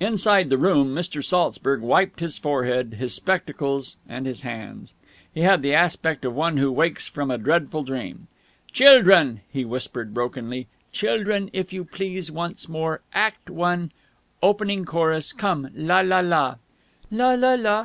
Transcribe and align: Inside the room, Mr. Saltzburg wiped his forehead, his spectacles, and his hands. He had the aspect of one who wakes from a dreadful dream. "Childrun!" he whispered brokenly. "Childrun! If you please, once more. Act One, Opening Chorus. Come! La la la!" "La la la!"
Inside 0.00 0.48
the 0.48 0.56
room, 0.56 0.94
Mr. 0.94 1.22
Saltzburg 1.22 1.82
wiped 1.82 2.20
his 2.20 2.38
forehead, 2.38 2.94
his 2.94 3.12
spectacles, 3.14 3.98
and 4.08 4.24
his 4.24 4.40
hands. 4.40 4.94
He 5.34 5.42
had 5.42 5.60
the 5.60 5.74
aspect 5.74 6.24
of 6.24 6.34
one 6.34 6.56
who 6.56 6.72
wakes 6.72 7.06
from 7.06 7.30
a 7.30 7.36
dreadful 7.36 7.82
dream. 7.84 8.26
"Childrun!" 8.72 9.42
he 9.52 9.66
whispered 9.66 10.14
brokenly. 10.14 10.66
"Childrun! 10.94 11.50
If 11.52 11.74
you 11.74 11.84
please, 11.84 12.32
once 12.32 12.70
more. 12.70 13.02
Act 13.12 13.50
One, 13.50 13.92
Opening 14.42 14.86
Chorus. 14.86 15.34
Come! 15.34 15.68
La 15.74 16.00
la 16.00 16.20
la!" 16.20 16.54
"La 17.10 17.34
la 17.34 17.52
la!" 17.52 17.84